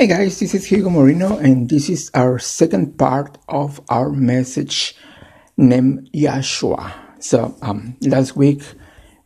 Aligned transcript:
Hey 0.00 0.06
guys, 0.06 0.40
this 0.40 0.54
is 0.54 0.64
Hugo 0.64 0.88
Moreno, 0.88 1.36
and 1.36 1.68
this 1.68 1.90
is 1.90 2.10
our 2.14 2.38
second 2.38 2.96
part 2.96 3.36
of 3.50 3.82
our 3.90 4.08
message 4.08 4.96
named 5.58 6.08
Yahshua. 6.14 6.90
So, 7.18 7.54
um, 7.60 7.98
last 8.00 8.34
week 8.34 8.62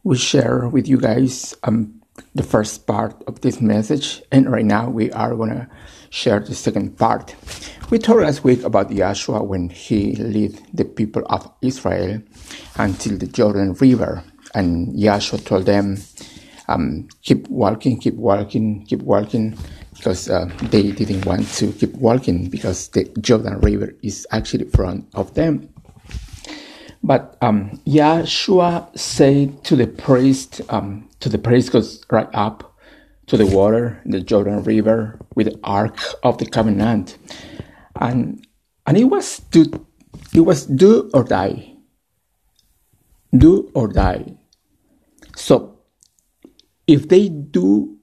we 0.03 0.17
shared 0.17 0.73
with 0.73 0.89
you 0.89 0.99
guys 0.99 1.55
um, 1.63 2.03
the 2.35 2.43
first 2.43 2.89
part 2.89 3.15
of 3.29 3.41
this 3.41 3.61
message, 3.61 4.21
and 4.33 4.51
right 4.51 4.65
now 4.65 4.91
we 4.91 5.13
are 5.13 5.37
gonna 5.37 5.71
share 6.11 6.41
the 6.41 6.57
second 6.57 6.99
part. 6.99 7.37
We 7.91 8.01
talked 8.01 8.23
last 8.23 8.43
week 8.43 8.65
about 8.65 8.91
Yahshua 8.91 9.47
when 9.47 9.69
he 9.69 10.17
led 10.17 10.61
the 10.75 10.87
people 10.87 11.23
of 11.27 11.49
Israel 11.63 12.21
until 12.75 13.17
the 13.17 13.29
Jordan 13.29 13.75
River, 13.75 14.25
and 14.57 14.93
Yahshua 14.93 15.45
told 15.45 15.67
them, 15.67 15.99
um, 16.67 17.07
"Keep 17.23 17.47
walking, 17.49 18.01
keep 18.01 18.17
walking, 18.17 18.85
keep 18.87 19.03
walking." 19.03 19.57
Because 19.97 20.29
uh, 20.29 20.51
they 20.63 20.93
didn't 20.93 21.25
want 21.25 21.49
to 21.55 21.73
keep 21.73 21.95
walking 21.95 22.49
because 22.49 22.89
the 22.89 23.05
Jordan 23.21 23.59
River 23.61 23.95
is 24.03 24.27
actually 24.31 24.65
in 24.65 24.71
front 24.71 25.07
of 25.15 25.35
them. 25.35 25.69
But 27.03 27.37
um, 27.43 27.81
Yahshua 27.87 28.99
said 28.99 29.63
to 29.65 29.77
the 29.77 29.87
priest, 29.87 30.63
um, 30.71 31.09
to 31.21 31.29
the 31.29 31.39
priest 31.39 31.73
goes 31.73 32.03
right 32.11 32.29
up 32.33 32.75
to 33.27 33.37
the 33.37 33.47
water, 33.47 34.01
the 34.07 34.21
Jordan 34.21 34.63
River, 34.63 35.19
with 35.35 35.47
the 35.47 35.61
Ark 35.65 35.99
of 36.23 36.39
the 36.39 36.47
Covenant, 36.47 37.19
and 38.01 38.47
and 38.87 38.97
it 38.97 39.05
was 39.05 39.39
do, 39.51 39.65
it 40.35 40.41
was 40.41 40.67
do 40.67 41.11
or 41.15 41.25
die, 41.25 41.77
do 43.37 43.71
or 43.75 43.89
die. 43.89 44.37
So 45.37 45.79
if 46.87 47.09
they 47.09 47.29
do, 47.29 47.97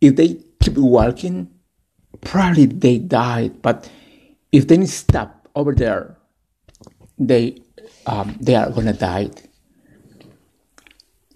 if 0.00 0.16
they 0.16 0.40
keep 0.68 0.78
walking, 0.78 1.48
probably 2.20 2.66
they 2.66 2.98
died. 2.98 3.62
But 3.62 3.90
if 4.52 4.68
they 4.68 4.84
stop 4.86 5.48
over 5.54 5.74
there, 5.74 6.16
they 7.18 7.62
um, 8.06 8.36
they 8.40 8.54
are 8.54 8.70
gonna 8.70 8.92
die. 8.92 9.30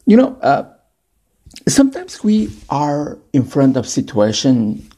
You 0.06 0.16
know, 0.16 0.36
uh, 0.42 0.68
sometimes 1.68 2.22
we 2.24 2.50
are 2.68 3.18
in 3.32 3.44
front 3.44 3.76
of 3.76 3.86
situation 3.88 4.88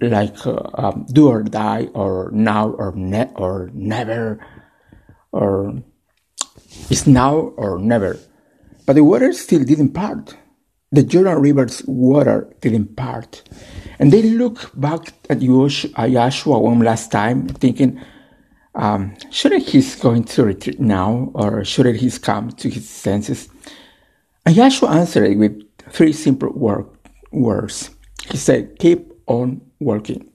like 0.00 0.46
uh, 0.46 0.62
um, 0.74 1.06
do 1.12 1.28
or 1.28 1.42
die, 1.42 1.88
or 1.94 2.30
now 2.32 2.70
or 2.70 2.92
ne- 2.96 3.32
or 3.36 3.70
never, 3.74 4.40
or 5.32 5.82
it's 6.88 7.06
now 7.06 7.36
or 7.56 7.78
never. 7.78 8.18
But 8.86 8.94
the 8.94 9.04
water 9.04 9.32
still 9.32 9.62
didn't 9.62 9.92
part 9.92 10.34
the 10.92 11.02
Jordan 11.02 11.38
River's 11.40 11.84
water 11.86 12.52
didn't 12.60 12.96
part. 12.96 13.42
And 13.98 14.12
they 14.12 14.22
look 14.22 14.70
back 14.74 15.12
at 15.28 15.38
Yahshua 15.38 16.60
one 16.60 16.80
last 16.80 17.12
time, 17.12 17.46
thinking, 17.48 18.00
um, 18.74 19.16
shouldn't 19.30 19.68
he's 19.68 19.94
going 19.96 20.24
to 20.24 20.44
retreat 20.44 20.80
now, 20.80 21.30
or 21.34 21.64
shouldn't 21.64 21.98
he's 21.98 22.18
come 22.18 22.50
to 22.52 22.68
his 22.68 22.88
senses? 22.88 23.48
And 24.46 24.56
Yahshua 24.56 24.90
answered 24.90 25.36
with 25.38 25.62
three 25.90 26.12
simple 26.12 26.50
word, 26.50 26.86
words. 27.30 27.90
He 28.28 28.36
said, 28.36 28.78
keep 28.78 29.12
on 29.26 29.60
working. 29.80 30.28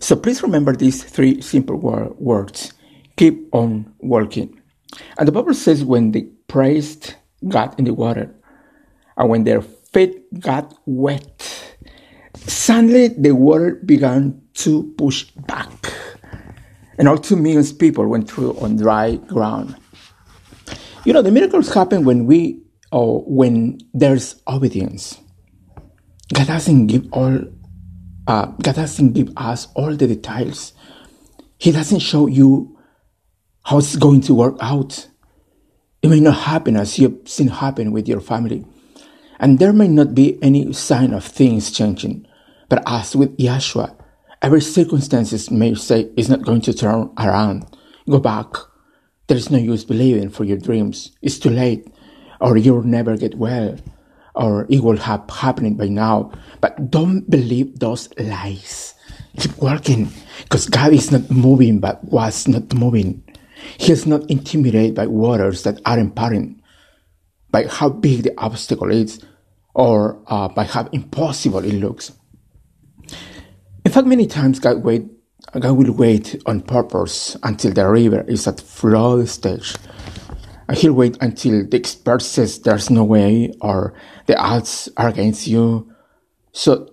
So 0.00 0.16
please 0.16 0.42
remember 0.42 0.74
these 0.74 1.02
three 1.02 1.40
simple 1.40 1.76
wor- 1.76 2.14
words. 2.18 2.74
Keep 3.16 3.54
on 3.54 3.92
working. 4.00 4.60
And 5.18 5.26
the 5.26 5.32
Bible 5.32 5.54
says 5.54 5.84
when 5.84 6.12
they 6.12 6.22
praised 6.48 7.14
God 7.48 7.74
in 7.78 7.86
the 7.86 7.94
water, 7.94 8.34
and 9.16 9.28
when 9.28 9.44
their 9.44 9.62
feet 9.62 10.40
got 10.40 10.74
wet, 10.86 11.76
suddenly 12.34 13.08
the 13.08 13.32
water 13.32 13.80
began 13.84 14.42
to 14.54 14.94
push 14.98 15.24
back. 15.46 15.92
And 16.98 17.08
all 17.08 17.18
two 17.18 17.36
million 17.36 17.64
people 17.76 18.06
went 18.06 18.30
through 18.30 18.58
on 18.58 18.76
dry 18.76 19.16
ground. 19.16 19.76
You 21.04 21.12
know, 21.12 21.22
the 21.22 21.30
miracles 21.30 21.72
happen 21.72 22.04
when 22.04 22.26
we 22.26 22.62
or 22.90 23.22
when 23.26 23.78
there's 23.92 24.42
obedience. 24.48 25.18
God 26.32 26.46
doesn't 26.46 26.86
give 26.86 27.06
all 27.12 27.38
uh, 28.26 28.46
God 28.46 28.74
doesn't 28.74 29.12
give 29.12 29.30
us 29.36 29.68
all 29.74 29.94
the 29.94 30.06
details. 30.06 30.72
He 31.58 31.70
doesn't 31.70 32.00
show 32.00 32.26
you 32.26 32.76
how 33.64 33.78
it's 33.78 33.96
going 33.96 34.20
to 34.22 34.34
work 34.34 34.56
out. 34.60 35.08
It 36.02 36.08
may 36.08 36.20
not 36.20 36.36
happen 36.36 36.76
as 36.76 36.98
you've 36.98 37.28
seen 37.28 37.48
happen 37.48 37.92
with 37.92 38.08
your 38.08 38.20
family. 38.20 38.64
And 39.38 39.58
there 39.58 39.72
may 39.72 39.88
not 39.88 40.14
be 40.14 40.38
any 40.42 40.72
sign 40.72 41.12
of 41.12 41.24
things 41.24 41.70
changing. 41.70 42.26
But 42.68 42.82
as 42.86 43.14
with 43.14 43.36
Yahshua, 43.36 43.94
every 44.42 44.60
circumstances 44.60 45.50
may 45.50 45.74
say 45.74 46.10
is 46.16 46.28
not 46.28 46.42
going 46.42 46.62
to 46.62 46.74
turn 46.74 47.10
around. 47.18 47.66
Go 48.08 48.18
back. 48.18 48.46
There 49.26 49.36
is 49.36 49.50
no 49.50 49.58
use 49.58 49.84
believing 49.84 50.30
for 50.30 50.44
your 50.44 50.58
dreams. 50.58 51.12
It's 51.22 51.38
too 51.38 51.50
late. 51.50 51.86
Or 52.40 52.56
you'll 52.56 52.82
never 52.82 53.16
get 53.16 53.36
well. 53.36 53.76
Or 54.34 54.66
it 54.68 54.82
will 54.82 54.98
have 54.98 55.28
happened 55.28 55.78
by 55.78 55.88
now. 55.88 56.32
But 56.60 56.90
don't 56.90 57.28
believe 57.28 57.78
those 57.78 58.08
lies. 58.18 58.94
Keep 59.38 59.58
working. 59.58 60.10
Because 60.42 60.68
God 60.68 60.92
is 60.92 61.10
not 61.10 61.30
moving 61.30 61.80
but 61.80 62.04
was 62.04 62.46
not 62.48 62.72
moving. 62.74 63.22
He 63.78 63.92
is 63.92 64.06
not 64.06 64.28
intimidated 64.30 64.94
by 64.94 65.06
waters 65.06 65.62
that 65.64 65.80
aren't 65.84 66.14
parting 66.14 66.62
by 67.56 67.66
how 67.68 67.88
big 67.88 68.22
the 68.22 68.34
obstacle 68.36 68.90
is 68.90 69.18
or 69.72 70.20
uh, 70.26 70.46
by 70.46 70.64
how 70.64 70.84
impossible 70.92 71.64
it 71.64 71.72
looks. 71.72 72.12
In 73.82 73.90
fact, 73.90 74.06
many 74.06 74.26
times 74.26 74.58
God 74.58 74.84
wait, 74.84 75.06
God 75.58 75.72
will 75.72 75.94
wait 75.94 76.36
on 76.44 76.60
purpose 76.60 77.34
until 77.42 77.72
the 77.72 77.88
river 77.88 78.26
is 78.28 78.46
at 78.46 78.60
flood 78.60 79.26
stage. 79.28 79.74
He'll 80.74 80.92
wait 80.92 81.16
until 81.22 81.66
the 81.66 81.78
expert 81.78 82.20
says 82.20 82.60
there's 82.60 82.90
no 82.90 83.04
way 83.04 83.54
or 83.62 83.94
the 84.26 84.36
odds 84.36 84.90
are 84.98 85.08
against 85.08 85.46
you. 85.46 85.90
So 86.52 86.92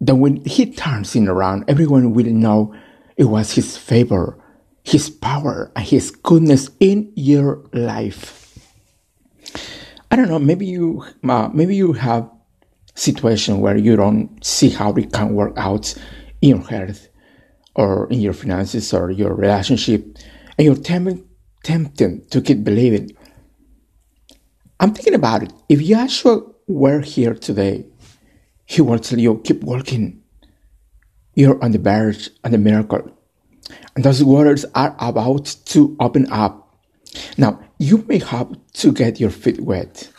then 0.00 0.20
when 0.20 0.44
he 0.44 0.72
turns 0.72 1.16
it 1.16 1.26
around, 1.26 1.64
everyone 1.66 2.12
will 2.12 2.26
know 2.26 2.72
it 3.16 3.24
was 3.24 3.50
his 3.50 3.76
favor, 3.76 4.38
his 4.84 5.10
power, 5.10 5.72
and 5.74 5.84
his 5.84 6.12
goodness 6.12 6.70
in 6.78 7.12
your 7.16 7.64
life. 7.72 8.37
I 10.10 10.16
don't 10.16 10.28
know. 10.28 10.38
Maybe 10.38 10.66
you 10.66 11.04
uh, 11.28 11.50
maybe 11.52 11.76
you 11.76 11.92
have 11.92 12.30
situation 12.94 13.60
where 13.60 13.76
you 13.76 13.94
don't 13.96 14.42
see 14.44 14.70
how 14.70 14.92
it 14.94 15.12
can 15.12 15.34
work 15.34 15.52
out 15.56 15.94
in 16.40 16.48
your 16.50 16.66
health 16.66 17.08
or 17.74 18.08
in 18.10 18.20
your 18.20 18.32
finances 18.32 18.92
or 18.92 19.10
your 19.10 19.34
relationship, 19.34 20.04
and 20.56 20.64
you're 20.64 20.76
tempted 20.76 21.24
tempted 21.62 22.30
to 22.30 22.40
keep 22.40 22.64
believing. 22.64 23.10
I'm 24.80 24.94
thinking 24.94 25.14
about 25.14 25.42
it. 25.42 25.52
If 25.68 25.80
Yahshua 25.80 26.54
were 26.68 27.00
here 27.00 27.34
today, 27.34 27.86
he 28.64 28.80
will 28.80 28.98
tell 28.98 29.18
you 29.18 29.40
keep 29.44 29.62
working. 29.62 30.22
You're 31.34 31.62
on 31.62 31.72
the 31.72 31.78
verge 31.78 32.30
of 32.42 32.50
the 32.50 32.58
miracle, 32.58 33.10
and 33.94 34.04
those 34.04 34.24
waters 34.24 34.64
are 34.74 34.96
about 34.98 35.56
to 35.66 35.96
open 36.00 36.30
up. 36.32 36.67
Now, 37.38 37.60
you 37.78 38.04
may 38.08 38.18
have 38.18 38.52
to 38.74 38.92
get 38.92 39.20
your 39.20 39.30
feet 39.30 39.60
wet. 39.60 40.10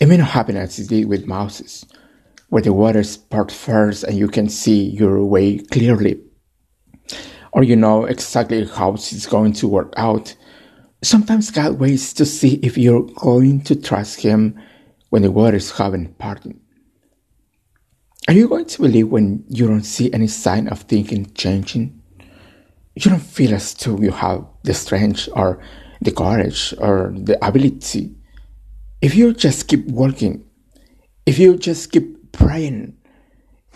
It 0.00 0.06
may 0.06 0.16
not 0.16 0.28
happen 0.28 0.56
as 0.56 0.78
it 0.78 0.88
did 0.88 1.08
with 1.08 1.26
Moses, 1.26 1.84
where 2.50 2.62
the 2.62 2.72
waters 2.72 3.16
part 3.16 3.50
first 3.50 4.04
and 4.04 4.16
you 4.16 4.28
can 4.28 4.48
see 4.48 4.90
your 4.90 5.24
way 5.24 5.58
clearly. 5.58 6.20
Or 7.52 7.64
you 7.64 7.74
know 7.74 8.04
exactly 8.04 8.64
how 8.64 8.94
it's 8.94 9.26
going 9.26 9.54
to 9.54 9.66
work 9.66 9.92
out. 9.96 10.36
Sometimes 11.02 11.50
God 11.50 11.80
waits 11.80 12.12
to 12.12 12.24
see 12.24 12.60
if 12.62 12.78
you're 12.78 13.02
going 13.16 13.62
to 13.62 13.74
trust 13.74 14.20
Him 14.20 14.60
when 15.10 15.22
the 15.22 15.32
waters 15.32 15.72
haven't 15.72 16.16
parted. 16.18 16.60
Are 18.28 18.34
you 18.34 18.48
going 18.48 18.66
to 18.66 18.82
believe 18.82 19.08
when 19.08 19.44
you 19.48 19.66
don't 19.66 19.84
see 19.84 20.12
any 20.12 20.28
sign 20.28 20.68
of 20.68 20.82
thinking 20.82 21.32
changing? 21.34 22.00
You 22.94 23.10
don't 23.10 23.20
feel 23.20 23.54
as 23.54 23.74
though 23.74 23.98
you 23.98 24.12
have 24.12 24.46
the 24.62 24.74
strength 24.74 25.28
or 25.32 25.60
the 26.00 26.12
courage 26.12 26.74
or 26.78 27.12
the 27.14 27.36
ability, 27.46 28.14
if 29.00 29.14
you 29.14 29.32
just 29.32 29.68
keep 29.68 29.86
working, 29.86 30.44
if 31.26 31.38
you 31.38 31.56
just 31.56 31.92
keep 31.92 32.32
praying, 32.32 32.96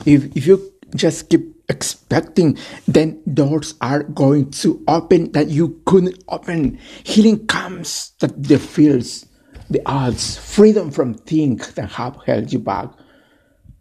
if, 0.07 0.37
if 0.37 0.47
you 0.47 0.73
just 0.95 1.29
keep 1.31 1.57
expecting, 1.69 2.59
then 2.89 3.23
doors 3.33 3.75
are 3.81 4.03
going 4.03 4.51
to 4.51 4.83
open 4.89 5.33
that 5.33 5.49
you 5.49 5.81
couldn't 5.87 6.23
open. 6.29 6.79
Healing 7.05 7.47
comes 7.47 8.13
that 8.21 8.43
defeats 8.43 9.27
the 9.71 9.81
odds, 9.87 10.37
freedom 10.37 10.91
from 10.91 11.15
things 11.15 11.73
that 11.75 11.91
have 11.93 12.19
held 12.27 12.53
you 12.53 12.59
back. 12.59 12.91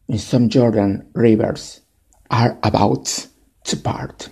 In 0.07 0.17
some 0.17 0.49
Jordan 0.49 1.07
rivers 1.13 1.81
are 2.29 2.57
about 2.63 3.27
to 3.65 3.77
part 3.77 4.29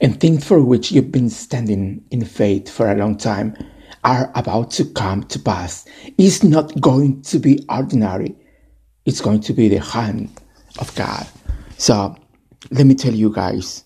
and 0.00 0.20
things 0.20 0.44
for 0.44 0.62
which 0.62 0.92
you've 0.92 1.12
been 1.12 1.30
standing 1.30 2.04
in 2.10 2.24
faith 2.24 2.68
for 2.68 2.90
a 2.90 2.94
long 2.96 3.16
time 3.16 3.56
are 4.04 4.30
about 4.34 4.70
to 4.72 4.84
come 4.84 5.24
to 5.24 5.38
pass. 5.38 5.84
It's 6.18 6.42
not 6.42 6.80
going 6.80 7.22
to 7.22 7.38
be 7.38 7.64
ordinary. 7.68 8.36
It's 9.04 9.20
going 9.20 9.40
to 9.40 9.52
be 9.52 9.68
the 9.68 9.80
hand 9.80 10.30
of 10.78 10.94
God. 10.94 11.26
So 11.78 12.16
let 12.70 12.86
me 12.86 12.94
tell 12.94 13.14
you 13.14 13.32
guys, 13.32 13.84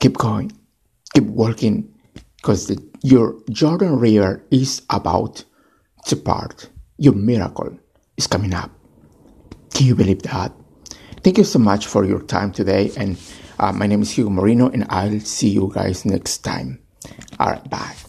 keep 0.00 0.16
going, 0.16 0.52
keep 1.14 1.24
working, 1.24 1.92
because 2.36 2.70
your 3.02 3.36
Jordan 3.50 3.98
River 3.98 4.44
is 4.50 4.82
about 4.90 5.44
to 6.06 6.16
part. 6.16 6.68
Your 6.98 7.14
miracle 7.14 7.78
is 8.16 8.26
coming 8.26 8.54
up. 8.54 8.70
Can 9.74 9.86
you 9.86 9.94
believe 9.94 10.22
that? 10.22 10.52
Thank 11.22 11.38
you 11.38 11.44
so 11.44 11.58
much 11.58 11.86
for 11.86 12.04
your 12.04 12.22
time 12.22 12.52
today. 12.52 12.90
And 12.96 13.18
uh, 13.58 13.72
my 13.72 13.86
name 13.86 14.02
is 14.02 14.10
Hugo 14.12 14.30
Moreno, 14.30 14.68
and 14.68 14.86
I'll 14.88 15.20
see 15.20 15.48
you 15.48 15.70
guys 15.74 16.04
next 16.04 16.38
time. 16.38 16.80
All 17.38 17.50
right, 17.50 17.70
bye. 17.70 18.07